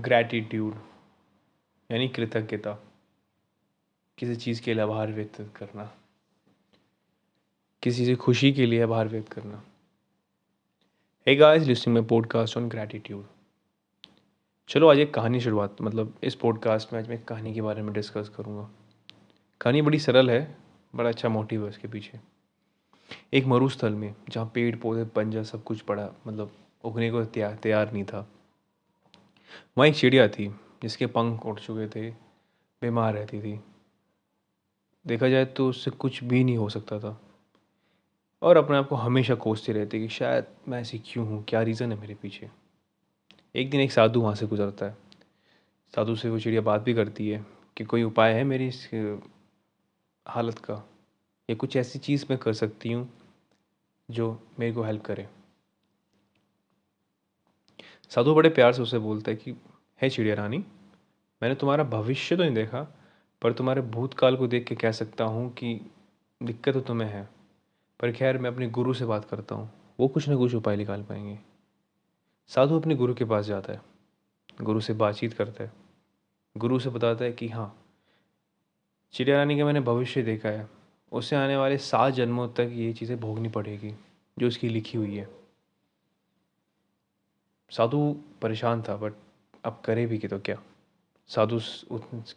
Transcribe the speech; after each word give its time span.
Gratitude 0.00 0.74
यानी 1.90 2.08
कृतज्ञता, 2.08 2.72
किसी 4.18 4.36
चीज़ 4.36 4.62
के 4.62 4.74
लिए 4.74 4.82
आभार 4.82 5.12
व्यक्त 5.12 5.40
करना, 5.56 5.84
किसी 7.82 8.06
से 8.06 8.14
खुशी 8.16 8.52
के 8.52 8.66
लिए 8.66 8.82
आभार 8.82 9.08
व्यक्त 9.08 9.32
करना। 9.32 9.62
हे 11.26 11.34
गाइस 11.36 11.62
लिस्टिंग 11.62 11.94
में 11.94 12.06
पॉडकास्ट 12.06 12.56
ऑन 12.56 12.68
ग्रैटिट्यूड 12.68 13.26
चलो 14.68 14.88
आज 14.88 14.98
एक 14.98 15.14
कहानी 15.14 15.40
शुरुआत 15.40 15.82
मतलब 15.82 16.14
इस 16.22 16.34
पॉडकास्ट 16.34 16.92
में 16.92 17.00
आज 17.00 17.08
मैं 17.08 17.16
एक 17.16 17.24
कहानी 17.24 17.54
के 17.54 17.62
बारे 17.62 17.82
में 17.82 17.92
डिस्कस 17.92 18.28
करूँगा। 18.28 18.68
कहानी 19.60 19.82
बड़ी 19.82 19.98
सरल 19.98 20.30
है, 20.30 20.56
बड़ा 20.94 21.08
अच्छा 21.08 21.28
मोटिव 21.28 21.62
है 21.62 21.68
उसके 21.68 21.88
पीछे। 21.88 22.20
एक 23.34 23.46
मरुस्थल 23.46 23.94
में, 23.94 24.14
जहाँ 24.28 24.50
पेड़ 24.54 24.76
पौधे 24.76 25.04
पंजा 25.04 25.42
सब 25.42 25.64
कुछ 25.64 25.80
पड़ा 25.80 26.10
मतलब 26.26 26.52
उगने 26.84 27.10
को 27.10 27.24
तैयार 27.24 27.54
तैयार 27.54 27.92
नहीं 27.92 28.04
था। 28.04 28.28
वहाँ 29.78 29.88
एक 29.88 29.94
चिड़िया 29.94 30.28
थी, 30.28 30.48
जिसके 30.82 31.06
पंख 31.06 31.46
उड़ 31.46 31.58
चुके 31.60 31.88
थे, 31.88 32.10
बीमार 32.82 33.14
रहती 33.14 33.40
थी। 33.40 33.60
देखा 35.06 35.28
जाए 35.28 35.44
तो 35.44 35.68
उससे 35.68 35.90
कुछ 35.90 36.24
भी 36.24 36.44
नहीं 36.44 36.56
हो 36.56 36.68
सकता 36.68 36.98
था। 36.98 37.20
और 38.42 38.56
अपने 38.56 38.76
आप 38.76 38.88
को 38.88 38.96
हमेशा 38.96 39.34
कोसती 39.34 39.72
रहती 39.72 40.00
कि 40.00 40.08
शायद 40.08 40.46
मैं 40.68 40.80
ऐसी 40.80 40.98
क्यों 40.98 41.26
हूँ, 41.26 41.44
क्या 41.44 41.62
रीज़न 41.62 41.92
है 41.92 42.00
मेरे 42.00 42.14
पीछे? 42.14 42.50
एक 43.56 43.70
दिन 43.70 43.80
एक 43.80 43.92
साधु 43.92 44.20
वहाँ 44.20 44.34
से 44.34 44.46
गुजरता 44.46 44.86
है। 44.86 44.96
साधु 45.94 46.16
से 46.16 46.30
वो 46.30 46.38
चिड़िया 46.40 46.62
बात 46.62 46.80
भी 46.80 46.94
करती 46.94 47.28
है 47.28 47.46
कि 47.76 47.84
कोई 47.84 48.02
उपाय 48.02 48.32
है 48.32 48.44
मेरी 48.44 48.68
इस 48.68 48.90
हालत 50.28 50.58
का? 50.58 50.88
या 51.50 51.56
कुछ 51.56 51.76
ऐसी 51.76 51.98
चीज़ 51.98 52.26
मैं 52.30 52.38
कर 52.38 52.52
सकती 52.52 52.92
हूँ 52.92 53.12
जो 54.10 54.48
मेरे 54.58 54.72
को 54.72 54.82
हेल्प 54.82 55.02
करे? 55.02 55.28
साधु 58.12 58.34
बड़े 58.34 58.48
प्यार 58.48 58.72
से 58.72 58.82
उसे 58.82 58.98
बोलता 58.98 59.30
है 59.30 59.36
कि, 59.36 59.54
है 60.00 60.08
चिड़िया 60.10 60.34
रानी 60.34 60.58
मैंने 61.42 61.54
तुम्हारा 61.54 61.84
भविष्य 61.84 62.36
तो 62.36 62.42
नहीं 62.42 62.54
देखा, 62.54 62.80
पर 63.42 63.52
तुम्हारे 63.52 63.80
भूतकाल 63.82 64.36
को 64.36 64.46
देख 64.46 64.64
के 64.64 64.74
कह 64.74 64.92
सकता 64.92 65.24
हूँ 65.24 65.52
कि 65.54 65.74
दिक्कत 66.40 66.74
तो 66.74 66.80
तुम्हें 66.80 67.08
है। 67.08 67.28
पर 68.00 68.12
खैर, 68.12 68.38
मैं 68.38 68.50
अपने 68.50 68.68
गुरु 68.68 68.94
से 68.94 69.04
बात 69.04 69.24
करता 69.24 69.54
हूँ, 69.54 69.70
वो 70.00 70.08
कुछ 70.08 70.28
ना 70.28 70.36
कुछ 70.36 70.54
उपाय 70.54 70.76
निकाल 70.76 71.02
पाएँगे। 71.02 71.38
साधु 72.50 72.78
अपने 72.78 72.94
गुरु 72.94 73.14
के 73.14 73.24
पास 73.24 73.46
जाता 73.46 73.72
है, 73.72 73.80
गुरु 74.62 74.80
से 74.80 74.92
बातचीत 74.94 75.32
करता 75.32 75.64
है। 75.64 75.72
गुरु 76.56 76.78
से 76.78 76.90
बताता 76.90 77.24
है 77.24 77.32
कि 77.32 77.48
हाँ 77.48 77.74
चिड़िया 79.14 79.36
रानी 79.36 79.58
का 79.58 79.64
मैंने 79.64 79.80
भविष्य 79.80 80.22
देखा 80.22 80.48
है 80.48 80.68
उसे 81.12 81.36
आने 81.36 81.56
वाले 81.56 81.78
सात 81.78 82.14
जन्मों 82.14 82.48
तक 82.48 82.70
ये 82.72 82.92
चीज़ें 82.92 83.18
भोगनी 83.20 83.48
पड़ेगी, 83.48 83.94
जो 84.36 84.46
उसकी 84.46 84.68
लिखी 84.68 84.98
हुई 84.98 85.16
है। 85.16 85.28
साधु 87.70 87.98
परेशान 88.42 88.82
था 88.82 88.96
बट 88.96 89.12
अब 89.64 89.82
करे 89.84 90.06
भी 90.06 90.18
कि 90.18 90.28
तो 90.28 90.38
क्या? 90.38 90.56
साधु 91.30 91.58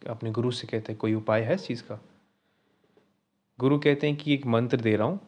अपने 0.09 0.31
गुरु 0.31 0.51
से 0.51 0.67
कहते 0.67 0.91
हैं, 0.91 0.99
कोई 0.99 1.13
उपाय 1.13 1.41
है 1.41 1.55
इस 1.55 1.65
चीज़ 1.67 1.83
का? 1.83 1.99
गुरु 3.59 3.79
कहते 3.79 4.07
हैं 4.07 4.15
कि 4.15 4.33
एक 4.33 4.45
मंत्र 4.45 4.77
दे 4.77 4.95
रहा 4.95 5.07
हूँ। 5.07 5.19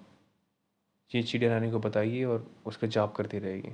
ये 1.16 1.24
चिड़िया 1.24 1.52
रानी 1.52 1.72
को 1.72 1.80
बताइए 1.80 2.24
और 2.24 2.46
उसका 2.66 2.88
जाप 2.88 3.16
करती 3.16 3.40
रहेगी। 3.40 3.72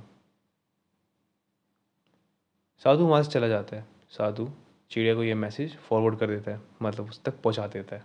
साधु 2.82 3.06
वहाँ 3.06 3.22
से 3.22 3.30
चला 3.30 3.48
जाता 3.48 3.76
है। 3.76 3.84
साधु 4.10 4.48
चिड़िया 4.90 5.14
को 5.14 5.22
ये 5.22 5.34
मैसेज 5.34 5.76
फॉरवर्ड 5.78 6.18
कर 6.18 6.26
देता 6.26 6.50
है 6.50 6.60
मतलब 6.82 7.08
उस 7.08 7.22
तक 7.22 7.40
पहुँचा 7.42 7.66
देता 7.66 7.96
है। 7.96 8.04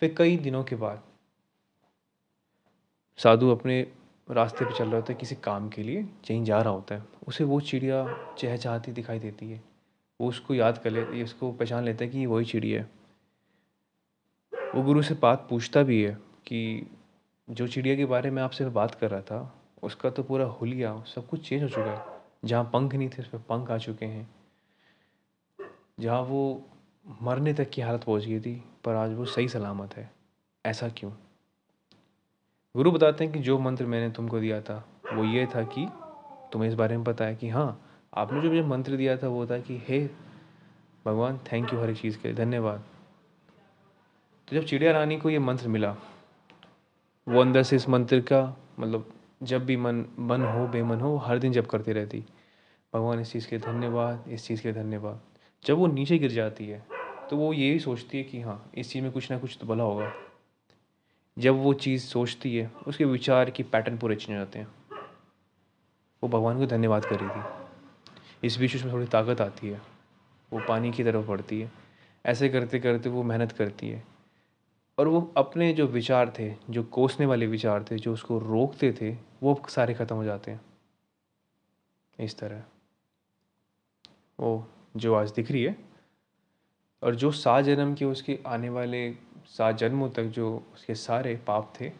फिर 0.00 0.14
कई 0.18 0.36
दिनों 0.36 0.62
के 0.64 0.76
बाद 0.76 1.02
साधु 3.18 3.50
अपने 3.50 3.82
रास्ते 4.30 4.64
पे 4.64 4.74
चल 4.74 4.86
रहा 4.86 4.96
होता 4.96 5.12
है, 5.12 5.18
किसी 5.18 5.34
काम 5.34 5.68
के 5.68 5.82
लिए, 5.82 6.02
कहीं 6.02 6.44
जा 6.44 6.62
रहा 6.62 6.72
होता 6.72 6.94
है, 6.94 7.04
उसे 7.28 7.44
वो 7.44 7.60
चिड़िया 7.60 8.18
चहचहाती 8.38 8.92
दिखाई 8.92 9.18
देती 9.18 9.50
है। 9.50 9.64
वो 10.20 10.28
उसको 10.28 10.54
याद 10.54 10.78
कर 10.78 10.90
लेती 10.90 11.18
है, 11.18 11.24
उसको 11.24 11.52
पहचान 11.52 11.84
लेता 11.84 12.04
है 12.04 12.10
कि 12.10 12.18
ये 12.18 12.26
वही 12.26 12.44
चिड़िया 12.44 12.80
है। 12.80 12.90
वो 14.74 14.82
गुरु 14.82 15.02
से 15.02 15.14
बात 15.14 15.46
पूछता 15.50 15.82
भी 15.82 16.02
है 16.02 16.14
कि 16.46 16.90
जो 17.50 17.68
चिड़िया 17.68 17.96
के 17.96 18.04
बारे 18.04 18.30
में 18.30 18.42
आपसे 18.42 18.66
बात 18.66 18.94
कर 18.94 19.10
रहा 19.10 19.20
था, 19.20 19.54
उसका 19.82 20.10
तो 20.10 20.22
पूरा 20.22 20.44
हुलिया, 20.44 21.02
सब 21.02 21.26
कुछ 21.26 21.48
चेंज 21.48 21.62
हो 21.62 21.68
चुका 21.68 21.90
है। 21.90 22.20
जहाँ 22.44 22.70
पंख 22.72 22.94
नहीं 22.94 23.08
थे, 23.08 23.22
उस 23.22 23.28
पर 23.28 23.38
पंख 23.38 23.70
आ 23.70 23.78
चुके 23.78 24.06
हैं। 24.06 24.34
जहाँ 26.00 26.22
वो 26.22 26.68
मरने 27.22 27.54
तक 27.54 27.70
की 27.70 27.82
हालत 27.82 28.04
पहुँच 28.04 28.24
गई 28.24 28.40
थी, 28.40 28.64
पर 28.84 28.94
आज 28.94 29.12
वो 29.12 29.24
सही 29.24 29.48
सलामत 29.48 29.96
है। 29.96 30.10
ऐसा 30.66 30.88
क्यों? 30.88 31.12
गुरु 32.74 32.90
बताते 32.90 33.24
हैं 33.24 33.32
कि 33.32 33.38
जो 33.38 33.58
मंत्र 33.58 33.86
मैंने 33.86 34.10
तुमको 34.10 34.38
दिया 34.40 34.60
था, 34.60 34.84
वो 35.12 35.24
ये 35.24 35.46
था 35.46 35.62
कि 35.64 35.86
तुम्हें 36.52 36.68
इस 36.68 36.74
बारे 36.74 36.96
में 36.96 37.04
पता 37.04 37.24
है 37.24 37.34
कि 37.36 37.48
हाँ 37.48 37.80
आपने 38.14 38.40
जो 38.40 38.48
मुझे 38.48 38.62
मंत्र 38.62 38.96
दिया 38.96 39.16
था 39.16 39.28
वो 39.28 39.46
था 39.46 39.58
कि, 39.58 39.76
हे 39.88 40.00
भगवान 41.06 41.38
थैंक 41.52 41.72
यू 41.72 41.80
हर 41.80 41.90
एक 41.90 41.96
चीज़ 41.96 42.18
के 42.18 42.28
लिए, 42.28 42.36
धन्यवाद। 42.36 42.82
तो 44.48 44.56
जब 44.56 44.64
चिड़िया 44.64 44.92
रानी 44.92 45.16
को 45.16 45.30
ये 45.30 45.38
मंत्र 45.38 45.68
मिला, 45.68 45.94
वो 47.26 47.40
अंदर 47.40 47.62
से 47.62 47.76
इस 47.76 47.88
मंत्र 47.88 48.20
का 48.20 48.42
मतलब 48.80 49.08
जब 49.42 49.64
भी 49.66 49.76
मन 49.76 50.04
मन 50.18 50.42
हो, 50.44 50.66
बेमन 50.66 51.00
हो 51.00 51.16
हर 51.16 51.38
दिन 51.38 51.52
जब 51.52 51.66
करती 51.66 51.92
रहती। 51.92 52.24
भगवान, 52.92 53.20
इस 53.20 53.32
चीज़ 53.32 53.48
के 53.48 53.58
धन्यवाद, 53.58 54.24
इस 54.28 54.46
चीज़ 54.46 54.62
के 54.62 54.72
धन्यवाद। 54.72 55.20
जब 55.64 55.78
वो 55.78 55.86
नीचे 55.86 56.18
गिर 56.18 56.30
जाती 56.30 56.66
है 56.66 56.84
तो 57.30 57.36
वो 57.36 57.52
यही 57.52 57.78
सोचती 57.80 58.18
है 58.18 58.24
कि 58.24 58.40
हाँ 58.40 58.62
इस 58.74 58.92
चीज़ 58.92 59.02
में 59.02 59.12
कुछ 59.12 59.30
ना 59.30 59.38
कुछ 59.38 59.58
तो 59.60 59.66
भला 59.66 59.84
होगा। 59.84 60.12
जब 61.38 61.54
वो 61.54 61.72
चीज़ 61.74 62.04
सोचती 62.04 62.56
है, 62.56 62.72
उसके 62.86 63.04
विचार 63.04 63.50
की 63.50 63.62
पैटर्न 63.62 63.98
पूरे 63.98 64.16
चेंज 64.16 64.30
हो 64.30 64.36
जाते 64.36 64.58
हैं। 64.58 64.68
वो 66.22 66.28
भगवान 66.28 66.58
को 66.58 66.66
धन्यवाद 66.66 67.04
कर 67.04 67.20
रही 67.20 67.28
थी। 67.28 67.44
इस 68.46 68.56
बीच 68.58 68.76
उसमें 68.76 68.92
थोड़ी 68.92 69.06
ताकत 69.06 69.40
आती 69.40 69.68
है। 69.68 69.82
वो 70.52 70.60
पानी 70.68 70.92
की 70.92 71.04
तरफ़ 71.04 71.26
बढ़ती 71.26 71.60
है। 71.60 71.72
ऐसे 72.26 72.48
करते 72.48 72.78
करते 72.78 73.08
वो 73.08 73.22
मेहनत 73.22 73.52
करती 73.52 73.88
है। 73.88 74.04
और 74.98 75.08
वो 75.08 75.34
अपने 75.36 75.72
जो 75.72 75.86
विचार 75.86 76.34
थे, 76.38 76.54
जो 76.70 76.82
कोसने 76.82 77.26
वाले 77.26 77.46
विचार 77.46 77.84
थे, 77.90 77.96
जो 77.96 78.12
उसको 78.12 78.38
रोकते 78.38 78.92
थे, 78.92 79.16
वो 79.42 79.62
सारे 79.68 79.94
ख़त्म 79.94 80.16
हो 80.16 80.24
जाते 80.24 80.50
हैं। 80.50 80.60
इस 82.20 82.38
तरह। 82.38 82.62
वो 84.40 84.68
जो 84.96 85.14
आज 85.14 85.30
दिख 85.32 85.50
रही 85.50 85.64
है, 85.64 85.76
और 87.02 87.14
जो 87.14 87.30
सात 87.30 87.64
जन्म 87.64 87.94
के 87.94 88.04
उसके 88.04 88.38
आने 88.46 88.68
वाले 88.68 89.14
सात 89.48 89.76
जन्मों 89.78 90.08
तक 90.10 90.24
जो 90.34 90.50
उसके 90.74 90.94
सारे 90.94 91.34
पाप 91.46 91.72
थे, 91.80 91.90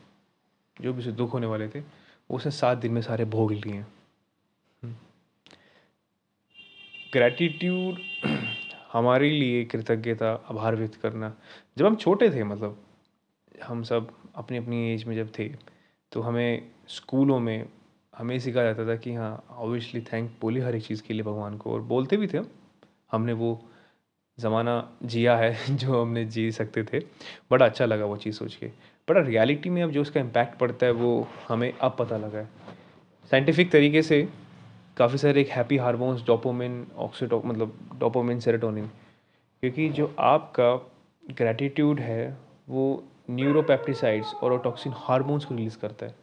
जो 0.77 0.93
भी 0.93 0.99
उसे 0.99 1.13
दुख 1.13 1.33
होने 1.33 1.47
वाले 1.47 1.69
थे, 1.69 1.81
वो 1.81 2.37
उसने 2.37 2.53
सात 2.53 2.79
दिन 2.79 2.93
में 2.93 3.01
सारे 3.03 3.25
भोग 3.27 3.53
लिए। 3.53 3.85
ग्रैटिट्यूड 7.13 7.99
हमारे 8.93 9.31
लिए 9.31 9.65
कृतज्ञता, 9.65 10.33
आभार 10.51 10.77
व्यक्त 10.77 10.95
करना। 10.97 11.33
जब 11.79 11.87
हम 11.87 11.97
छोटे 11.97 12.31
थे 12.31 12.45
मतलब 12.45 12.83
हम 13.65 13.83
सब 13.83 14.11
अपनी 14.35 14.59
अपनी 14.59 14.93
एज 14.93 15.05
में 15.05 15.15
जब 15.17 15.31
थे 15.39 15.49
तो 16.13 16.21
हमें 16.21 16.71
स्कूलों 16.89 17.39
में 17.41 17.69
हमें 18.15 18.39
सिखाया 18.39 18.73
जाता 18.73 18.89
था 18.89 18.97
कि 18.97 19.15
हाँ 19.15 19.45
ऑब्वियसली 19.51 20.01
थैंक 20.03 20.31
बोले 20.41 20.61
हर 20.61 20.75
एक 20.77 20.85
चीज़ 20.85 21.03
के 21.03 21.15
लिए 21.15 21.23
भगवान 21.23 21.57
को, 21.59 21.73
और 21.73 21.83
बोलते 21.83 22.17
भी 22.17 22.27
थे 22.27 22.41
हमने 23.13 23.33
वो 23.33 23.55
ज़माना 24.41 24.91
जिया 25.03 25.37
है, 25.37 25.57
जो 25.77 26.03
हमने 26.03 26.25
जी 26.25 26.53
सकते 26.53 26.85
थे। 26.85 27.01
बड़ा 27.51 27.67
अच्छा 27.67 27.85
लगा 27.85 28.05
वो 28.05 28.17
चीज़ 28.17 28.35
सोच 28.35 28.55
के। 28.55 28.67
बड़ा 29.09 29.21
रियलिटी 29.21 29.71
में 29.71 29.83
अब 29.83 29.91
जो 29.91 30.03
उसका 30.03 30.21
इम्पैक्ट 30.21 30.59
पड़ता 30.59 30.87
है, 30.87 30.93
वो 30.93 31.29
हमें 31.49 31.73
अब 31.73 31.97
पता 31.99 32.17
लगा 32.17 32.39
है। 32.39 32.49
साइंटिफिक 33.31 33.71
तरीके 33.71 34.03
से 34.03 34.29
काफ़ी 34.97 35.19
सारे 35.19 35.41
एक 35.41 35.49
हैप्पी 35.49 35.77
हार्मोन्स 35.77 36.27
डोपोमिन 36.27 36.87
ऑक्सीटो 36.97 37.43
मतलब 37.45 37.79
डोपोमिन 37.99 38.41
सेरोटोनिन 38.41 38.87
क्योंकि 39.61 39.89
जो 39.89 40.17
आपका 40.19 40.91
ग्रेटिट्यूड 41.31 42.01
है, 42.01 42.37
वो 42.69 43.05
न्यूरोपेप्टिसाइड्स 43.31 44.35
और 44.35 44.59
टॉक्सिन 44.59 44.93
हार्मोन्स 44.97 45.45
को 45.45 45.55
रिलीज़ 45.55 45.79
करता 45.79 46.07
है। 46.07 46.15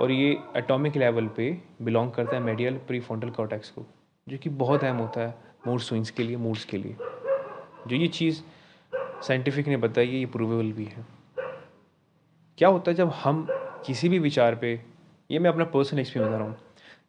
और 0.00 0.10
ये 0.10 0.38
एटॉमिक 0.56 0.96
लेवल 0.96 1.26
पे 1.26 1.58
बिलोंग 1.82 2.12
करता 2.12 2.36
है 2.36 2.42
मेडियल 2.42 2.74
प्री 2.74 3.00
फ्रंटल 3.00 3.30
कॉर्टेक्स 3.30 3.70
को, 3.70 3.86
जो 4.28 4.38
कि 4.38 4.50
बहुत 4.50 4.84
अहम 4.84 4.96
होता 4.96 5.20
है 5.20 5.34
मूड 5.66 5.80
स्विंग्स 5.80 6.10
के 6.10 6.22
लिए 6.22 6.36
मूड्स 6.36 6.64
के 6.64 6.76
लिए। 6.76 6.96
जो 7.88 7.96
ये 7.96 8.08
चीज़ 8.08 8.40
साइंटिफिक 9.22 9.68
ने 9.68 9.76
बताई 9.76 10.08
है, 10.08 10.16
ये 10.16 10.26
प्रूवेबल 10.26 10.72
भी 10.72 10.84
है। 10.84 11.06
क्या 12.58 12.68
होता 12.68 12.90
है 12.90 12.94
जब 12.94 13.10
हम 13.14 13.46
किसी 13.86 14.08
भी 14.08 14.18
विचार 14.18 14.54
पे, 14.54 14.72
ये 15.30 15.38
मैं 15.38 15.50
अपना 15.50 15.64
पर्सनल 15.64 16.00
एक्सपीरियंस 16.00 16.30
बता 16.30 16.38
रहा 16.38 16.48
हूँ, 16.48 16.56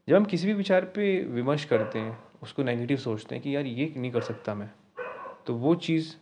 जब 0.10 0.16
हम 0.16 0.26
किसी 0.26 0.48
भी 0.48 0.54
विचार 0.54 0.86
पे 0.86 1.24
विमर्श 1.26 1.66
करते 1.66 2.00
हैं, 2.00 2.18
उसको 2.44 2.64
नेगेटिव 2.64 2.98
सोचते 2.98 3.36
हैं 3.36 3.44
कि 3.44 3.56
यार 3.56 3.66
ये 3.66 3.94
नहीं 3.98 4.12
कर 4.12 4.22
सकता 4.22 4.54
मैं 4.56 4.70
तो 5.48 5.54
वो 5.56 5.76
चीज़ 5.78 6.14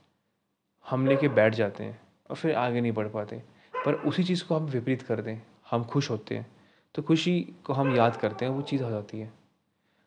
हम 0.86 1.08
लेके 1.08 1.28
बैठ 1.30 1.56
जाते 1.56 1.84
हैं 1.84 2.00
और 2.30 2.36
फिर 2.36 2.56
आगे 2.56 2.82
नहीं 2.82 2.92
बढ़ 2.92 3.08
पाते। 3.08 3.42
पर 3.74 3.94
उसी 3.94 4.24
चीज़ 4.24 4.44
को 4.46 4.56
हम 4.56 4.66
विपरीत 4.66 5.02
कर 5.02 5.22
दें, 5.22 5.40
हम 5.72 5.84
खुश 5.84 6.10
होते 6.10 6.36
हैं 6.36 6.48
तो 6.96 7.02
खुशी 7.02 7.40
को 7.66 7.74
हम 7.74 7.96
याद 7.96 8.18
करते 8.18 8.46
हैं, 8.46 8.52
वो 8.52 8.62
चीज़ 8.62 8.84
हो 8.84 8.90
जाती 8.90 9.20
है। 9.20 9.32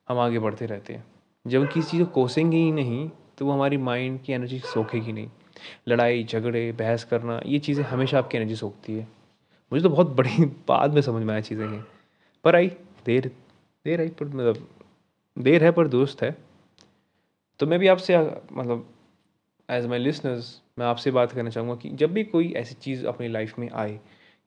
हम 0.09 0.19
आगे 0.19 0.39
बढ़ते 0.39 0.67
रहते 0.67 0.95
हैं। 0.95 1.05
जब 1.47 1.69
किसी 1.73 1.91
चीज़ 1.91 2.03
को 2.03 2.11
कोसेंगे 2.13 2.57
ही 2.57 2.73
नहीं 2.73 3.11
तो 3.41 3.47
वो 3.47 3.53
हमारी 3.53 3.77
माइंड 3.77 4.23
की 4.23 4.33
एनर्जी 4.33 4.59
सोखेगी 4.59 5.13
नहीं। 5.13 5.29
लड़ाई, 5.89 6.25
झगड़े, 6.25 6.73
बहस 6.73 7.05
करना, 7.05 7.41
ये 7.47 7.59
चीज़ें 7.59 7.85
हमेशा 7.85 8.19
आपकी 8.19 8.39
एनर्जी 8.39 8.57
सोखती 8.57 8.95
है। 8.95 9.09
मुझे 9.73 9.83
तो 9.83 9.91
बहुत 9.91 10.07
बड़ी 10.07 10.45
बाद 10.69 10.95
में 10.95 11.03
समझ 11.03 11.23
में 11.23 11.33
आया 11.33 11.41
चीज़ें 11.41 11.69
हैं। 11.69 11.87
पर 12.45 12.57
आई, 12.57 12.69
देर 13.07 13.31
देर 13.85 14.01
आई, 14.01 14.09
पर 14.09 14.27
मतलब 14.27 14.69
देर 15.39 15.65
है 15.65 15.73
पर 15.73 15.89
दोस्त 15.89 16.23
है। 16.23 16.37
तो 17.59 17.67
मैं 17.67 17.79
भी 17.79 17.89
आपसे 17.89 18.19
मतलब 18.53 18.95
एज 19.71 19.87
माई 19.87 19.99
लिसनर्स 19.99 20.63
मैं 20.79 20.87
आपसे 20.87 21.11
बात 21.11 21.33
करना 21.33 21.51
चाहूँगा 21.51 21.75
कि 21.75 21.91
जब 21.91 22.13
भी 22.13 22.25
कोई 22.25 22.53
ऐसी 22.53 22.75
चीज़ 22.75 23.07
अपनी 23.07 23.29
लाइफ 23.29 23.59
में 23.59 23.71
आए 23.71 24.01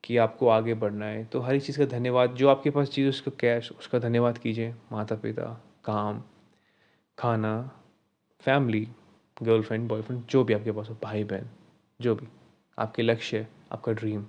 कि 0.04 0.16
आपको 0.16 0.48
आगे 0.48 0.74
बढ़ना 0.74 1.06
है 1.06 1.24
तो 1.24 1.40
हर 1.40 1.54
एक 1.54 1.62
चीज़ 1.62 1.78
का 1.78 1.84
धन्यवाद। 1.84 2.34
जो 2.34 2.48
आपके 2.48 2.70
पास 2.70 2.88
चीज़ 2.88 3.08
उसका 3.08 3.32
कैश 3.40 3.72
उसका 3.72 3.98
धन्यवाद 3.98 4.38
कीजिए। 4.38 4.74
माता 4.92 5.16
पिता 5.16 5.60
काम, 5.84 6.22
खाना 7.18 7.80
फैमिली, 8.44 8.86
गर्लफ्रेंड, 9.36 9.88
बॉयफ्रेंड, 9.88 10.22
जो 10.30 10.44
भी 10.44 10.54
आपके 10.54 10.72
पास 10.72 10.88
हो 10.90 10.96
भाई 11.02 11.24
बहन 11.24 11.48
जो 12.00 12.14
भी, 12.14 12.26
आपके 12.78 13.02
लक्ष्य, 13.02 13.46
आपका 13.72 13.92
ड्रीम 13.92 14.24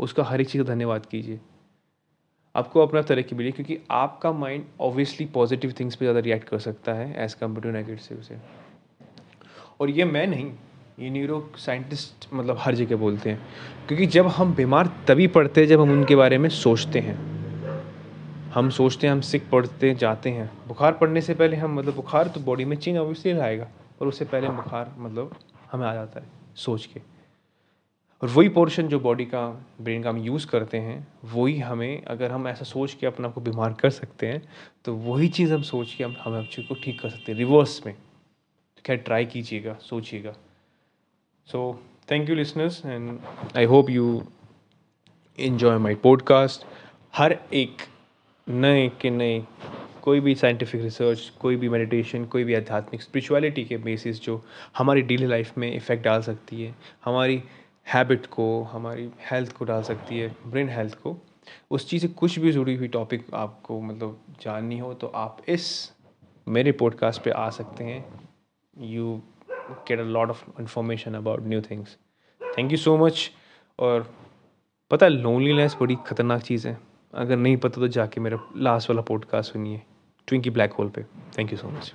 उसका 0.00 0.24
हर 0.24 0.40
एक 0.40 0.48
चीज़ 0.48 0.62
का 0.62 0.68
धन्यवाद 0.68 1.06
कीजिए। 1.06 1.40
आपको 2.54 2.80
अपना 2.80 3.02
तरक्की 3.02 3.36
मिली 3.36 3.52
क्योंकि 3.52 3.78
आपका 3.90 4.32
माइंड 4.32 4.64
ऑब्वियसली 4.80 5.26
पॉजिटिव 5.26 5.74
थिंग्स 5.80 5.96
पे 5.96 6.04
ज़्यादा 6.04 6.20
रिएक्ट 6.20 6.48
कर 6.48 6.58
सकता 6.58 6.92
है 6.92 7.24
एज़ 7.24 7.36
कंपेयर 7.36 7.62
टू 7.62 7.70
नेगेटिव 7.70 8.22
से। 8.22 8.38
और 9.80 9.90
ये 9.90 10.04
मैं 10.04 10.26
नहीं, 10.26 10.52
ये 10.98 11.10
न्यूरो 11.10 11.52
साइंटिस्ट 11.58 12.26
मतलब 12.32 12.56
हर 12.60 12.74
जगह 12.74 12.96
बोलते 12.96 13.30
हैं, 13.30 13.40
क्योंकि 13.88 14.06
जब 14.06 14.26
हम 14.28 14.54
बीमार 14.54 14.90
तभी 15.08 15.26
पड़ते 15.28 15.60
हैं 15.60 15.68
जब 15.68 15.80
हम 15.80 15.90
उनके 15.90 16.16
बारे 16.16 16.38
में 16.38 16.48
सोचते 16.48 16.98
हैं। 16.98 17.29
हम 18.54 18.70
सोचते 18.70 19.06
हैं, 19.06 19.14
हम 19.14 19.20
सिक 19.20 19.48
पड़ते 19.50 19.94
जाते 19.94 20.30
हैं। 20.30 20.50
बुखार 20.68 20.92
पड़ने 20.92 21.20
से 21.20 21.34
पहले 21.34 21.56
हम 21.56 21.74
मतलब 21.74 21.94
बुखार 21.94 22.28
तो 22.28 22.40
बॉडी 22.40 22.64
में 22.64 22.76
चेंज 22.76 22.96
ऑब्वियसली 22.98 23.32
लाएगा 23.32 23.68
और 24.00 24.08
उससे 24.08 24.24
पहले 24.24 24.48
बुखार 24.48 24.94
मतलब 24.98 25.34
हमें 25.72 25.86
आ 25.86 25.94
जाता 25.94 26.20
है, 26.20 26.26
सोच 26.56 26.86
के। 26.86 27.00
और 28.22 28.28
वही 28.28 28.48
पोर्शन 28.48 28.88
जो 28.88 28.98
बॉडी 29.00 29.24
का 29.24 29.46
ब्रेन 29.80 30.02
का 30.02 30.10
हम 30.10 30.18
यूज़ 30.18 30.46
करते 30.46 30.78
हैं, 30.78 31.06
वही 31.24 31.58
हमें, 31.58 32.04
अगर 32.04 32.32
हम 32.32 32.48
ऐसा 32.48 32.64
सोच 32.64 32.94
के 32.94 33.06
अपने 33.06 33.26
आप 33.26 33.34
को 33.34 33.40
बीमार 33.40 33.72
कर 33.72 33.90
सकते 33.90 34.26
हैं 34.26 34.42
तो 34.84 34.94
वही 34.96 35.28
चीज़ 35.28 35.52
हम 35.54 35.62
सोच 35.62 35.94
के 35.94 36.04
हम, 36.04 36.16
हमें 36.20 36.38
अपने 36.38 36.62
को 36.64 36.74
ठीक 36.74 37.00
कर 37.00 37.08
सकते 37.08 37.32
हैं 37.32 37.38
रिवर्स 37.38 37.80
में। 37.86 37.94
तो 37.94 38.82
क्या 38.84 38.96
ट्राई 38.96 39.26
कीजिएगा, 39.26 39.76
सोचिएगा। 39.80 40.34
So 41.48 41.82
thank 42.10 42.28
you 42.28 42.34
listeners 42.34 42.84
and 42.86 43.18
I 43.56 43.64
hope 43.64 43.90
you 43.90 44.22
enjoy 45.38 45.78
my 45.78 45.94
podcast 45.94 46.66
हर 47.14 47.38
एक 47.54 47.82
नए 48.50 48.88
कि 49.00 49.10
नए 49.10 49.42
कोई 50.02 50.20
भी 50.20 50.34
साइंटिफिक 50.34 50.82
रिसर्च 50.82 51.28
कोई 51.40 51.56
भी 51.56 51.68
मेडिटेशन 51.68 52.24
कोई 52.24 52.44
भी 52.44 52.54
आध्यात्मिक 52.54 53.02
स्पिरिचुअलिटी 53.02 53.64
के 53.64 53.76
बेसिस 53.78 54.22
जो 54.22 54.40
हमारी 54.78 55.02
डेली 55.02 55.26
लाइफ 55.26 55.58
में 55.58 55.72
इफ़ेक्ट 55.72 56.04
डाल 56.04 56.22
सकती 56.22 56.62
है, 56.62 56.74
हमारी 57.04 57.42
हैबिट 57.86 58.26
को, 58.26 58.62
हमारी 58.62 59.08
हेल्थ 59.30 59.52
को 59.56 59.64
डाल 59.64 59.82
सकती 59.82 60.18
है 60.18 60.34
ब्रेन 60.46 60.68
हेल्थ 60.68 60.94
को, 60.94 61.16
उस 61.70 61.88
चीज़ 61.90 62.02
से 62.02 62.08
कुछ 62.08 62.38
भी 62.38 62.52
जुड़ी 62.52 62.74
हुई 62.76 62.88
टॉपिक 62.88 63.26
आपको 63.34 63.80
मतलब 63.80 64.20
जाननी 64.42 64.78
हो 64.78 64.92
तो 64.94 65.06
आप 65.06 65.42
इस 65.48 65.92
मेरे 66.46 66.72
पॉडकास्ट 66.72 67.22
पे 67.22 67.30
आ 67.30 67.48
सकते 67.50 67.84
हैं। 67.84 68.04
You 68.76 69.20
get 69.88 69.98
a 69.98 70.02
lot 70.02 70.30
of 70.30 70.44
information 70.60 71.14
about 71.14 71.46
new 71.46 71.60
things 71.60 71.96
thank 72.40 72.70
you 72.72 72.78
so 72.78 72.96
much 72.98 73.30
और 73.78 74.14
पता 74.90 75.06
है 75.06 75.12
लोनलीनेस 75.12 75.76
बड़ी 75.80 75.96
ख़तरनाक 76.06 76.42
चीज़ 76.42 76.68
है। 76.68 76.78
अगर 77.14 77.36
नहीं 77.36 77.56
पता 77.56 77.80
तो 77.80 77.88
जाके 77.88 78.20
मेरा 78.20 78.38
लास्ट 78.56 78.90
वाला 78.90 79.02
पॉडकास्ट 79.02 79.52
सुनिए 79.52 79.82
ट्विंकी 80.28 80.50
ब्लैक 80.50 80.72
होल 80.72 80.88
पे। 80.88 81.02
Thank 81.38 81.52
you 81.52 81.58
so 81.58 81.68
much 81.68 81.92